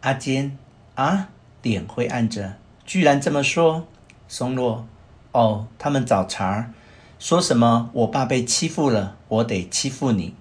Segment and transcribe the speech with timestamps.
[0.00, 0.56] 阿坚
[0.94, 1.28] 啊，
[1.62, 3.86] 脸灰暗着，居然这么说。
[4.28, 4.86] 松落，
[5.32, 6.72] 哦，他们找茬儿，
[7.18, 10.34] 说什么我爸被欺负了，我得欺负你。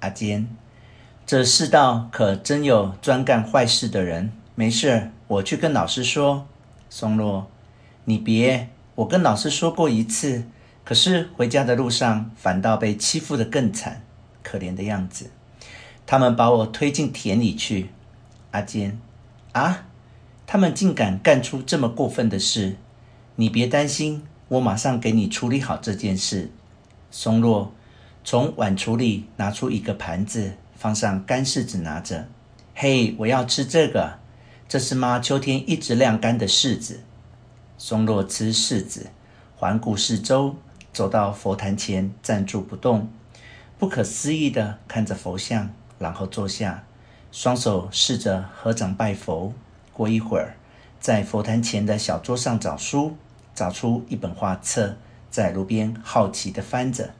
[0.00, 0.48] 阿坚，
[1.24, 4.32] 这世道可真有专干坏事的人。
[4.54, 6.46] 没事，我去跟老师说。
[6.90, 7.50] 松落，
[8.04, 10.44] 你别，我跟老师说过一次，
[10.84, 14.02] 可是回家的路上反倒被欺负得更惨，
[14.42, 15.30] 可怜的样子。
[16.06, 17.90] 他们把我推进田里去。
[18.50, 18.98] 阿坚，
[19.52, 19.86] 啊，
[20.46, 22.76] 他们竟敢干出这么过分的事！
[23.36, 26.50] 你别担心，我马上给你处理好这件事。
[27.10, 27.72] 松落
[28.24, 32.28] 从碗橱里拿出一个盘子，放上干柿子，拿着。
[32.74, 34.18] 嘿，我要吃这个，
[34.68, 37.00] 这是妈秋天一直晾干的柿子。
[37.76, 39.10] 松落吃柿子，
[39.56, 40.56] 环顾四周，
[40.92, 43.08] 走到佛坛前，站住不动，
[43.78, 46.84] 不可思议地看着佛像，然后坐下，
[47.30, 49.52] 双手试着合掌拜佛。
[49.92, 50.56] 过一会儿，
[51.00, 53.16] 在佛坛前的小桌上找书。
[53.54, 54.94] 找出一本画册，
[55.32, 57.10] 在炉边好奇地翻着。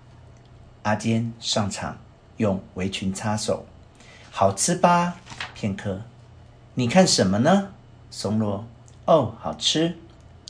[0.84, 1.98] 阿坚上场，
[2.36, 3.66] 用围裙擦手。
[4.30, 5.16] 好吃吧？
[5.52, 6.02] 片刻，
[6.74, 7.72] 你看什么呢？
[8.08, 8.64] 松落。
[9.06, 9.98] 哦，好吃。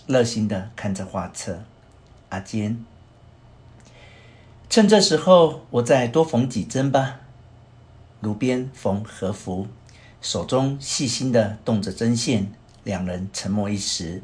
[0.07, 1.61] 热心地看着画册。
[2.29, 2.85] 阿坚，
[4.69, 7.21] 趁这时候，我再多缝几针吧。
[8.21, 9.67] 炉边缝和服，
[10.21, 12.53] 手中细心地动着针线。
[12.85, 14.23] 两人沉默一时。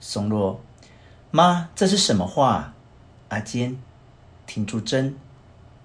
[0.00, 0.60] 松落。
[1.30, 2.74] 妈，这是什么话？
[3.28, 3.76] 阿坚，
[4.46, 5.16] 停住针，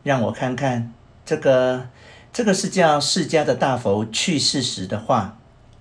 [0.04, 0.94] 让我看看。
[1.26, 1.88] 这个，
[2.34, 5.38] 这个是叫释迦的大佛去世时的画。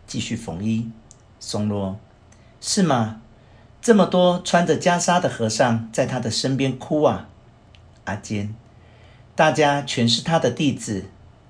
[0.07, 0.91] 继续缝衣。
[1.41, 1.99] 松落，
[2.61, 3.21] 是吗？
[3.81, 7.29] 这么多穿着袈裟的和尚在他的身边哭啊。
[8.05, 8.55] 阿坚，
[9.35, 11.07] 大家全是他的弟子，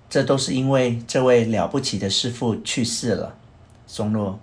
[0.09, 3.37] 这都是因为这位了不起的师父去世了。
[3.87, 4.39] 松落，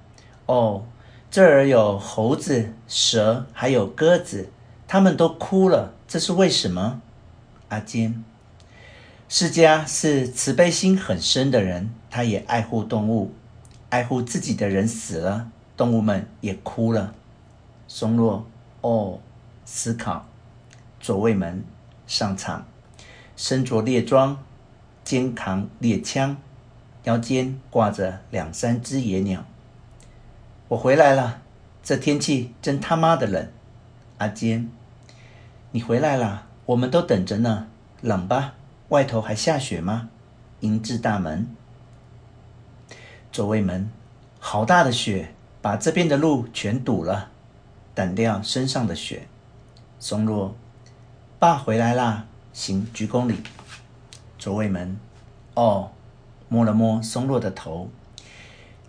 [0.45, 0.83] 哦。
[1.31, 4.51] 这儿有猴子、蛇，还有鸽子，
[4.87, 7.01] 他们都哭了，这是为什么？
[7.69, 8.23] 阿坚，
[9.27, 13.33] 释迦是慈悲心很深的人，他也爱护动物，
[13.89, 17.15] 爱护自己的人死了，动物们也哭了。
[17.87, 18.45] 松落，
[18.81, 19.19] 哦，
[19.65, 20.27] 思考。
[20.99, 21.65] 左卫门
[22.05, 22.67] 上场，
[23.35, 24.37] 身着猎装，
[25.03, 26.37] 肩扛猎枪，
[27.03, 29.43] 腰间挂着两三只野鸟。
[30.69, 31.41] 我回来了，
[31.83, 33.47] 这天气真他妈的冷。
[34.17, 34.69] 阿坚，
[35.71, 37.67] 你回来了，我们都等着呢。
[38.01, 38.53] 冷吧？
[38.89, 40.09] 外头还下雪吗？
[40.59, 41.47] 迎至大门，
[43.31, 43.89] 左卫门，
[44.39, 47.29] 好大的雪，把这边的路全堵了，
[47.95, 49.27] 掸掉身上的雪。
[49.99, 50.55] 松落，
[51.39, 53.35] 爸回来啦，行，鞠躬礼。
[54.43, 54.99] 左卫门，
[55.53, 55.91] 哦，
[56.49, 57.89] 摸了摸松落的头。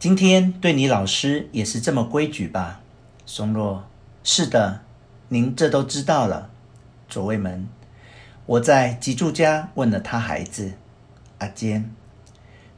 [0.00, 2.81] 今天对你老师也是这么规矩吧？
[3.25, 3.88] 松落，
[4.25, 4.81] 是的，
[5.28, 6.50] 您这都知道了。
[7.09, 7.69] 左卫门，
[8.47, 10.72] 我在吉住家问了他孩子
[11.38, 11.88] 阿坚，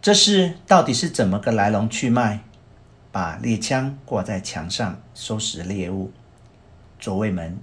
[0.02, 2.40] 这事到底是怎么个来龙去脉？
[3.10, 6.12] 把猎枪挂在墙上，收拾猎物。
[7.00, 7.58] 左卫门，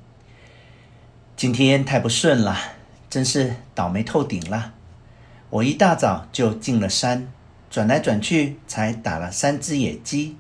[1.35, 2.57] 今天太不顺了，
[3.11, 4.73] 真是倒霉透顶了。
[5.53, 7.27] 我一大早就进了山。
[7.69, 10.35] 转来转去，才打了三只野鸡。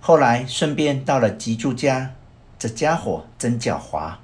[0.00, 2.12] 后来顺便到了吉住家，
[2.58, 4.16] 这家伙真狡猾。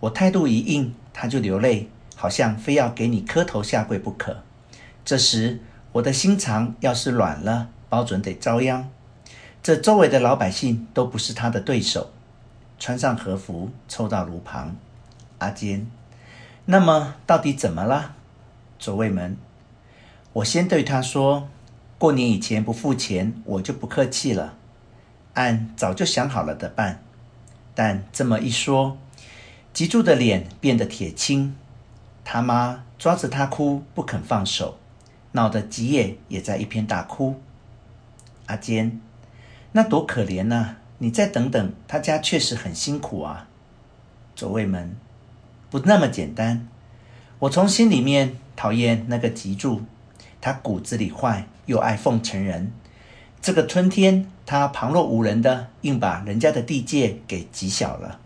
[0.00, 4.42] 我态度一硬，他就流泪，好像非要给你磕头下跪不可。
[5.06, 5.62] 这时
[5.92, 8.90] 我的心肠要是软了，包准得遭殃。
[9.62, 12.10] 这周围的老百姓都不是他的对手。
[12.78, 14.76] 穿上和服，凑到炉旁。
[15.38, 15.86] 阿坚，
[16.66, 18.16] 那么到底怎么了？
[18.78, 19.36] 左卫门，
[20.34, 21.48] 我先对他说。
[21.98, 24.54] 过年以前不付钱，我就不客气了。
[25.34, 27.00] 按早就想好了的办。
[27.76, 28.98] 但这么一说，
[29.72, 31.54] 吉柱的脸变得铁青。
[32.24, 34.78] 他妈抓着他哭不肯放手，
[35.30, 37.40] 闹得吉野也在一边大哭。
[38.46, 39.00] 阿坚，
[39.70, 40.76] 那多可怜呐、啊！
[40.98, 43.46] 你再等等，他家确实很辛苦啊。
[44.34, 44.96] 左卫门，
[45.70, 46.66] 不那么简单。
[47.38, 49.82] 我从心里面讨厌那个吉柱。
[50.42, 52.72] 他骨子里坏，又爱奉承人。
[53.40, 58.18] 这个春天，他旁若无人的硬把人家的地界给挤小了。